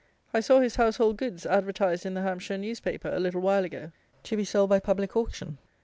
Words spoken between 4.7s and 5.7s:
by public auction.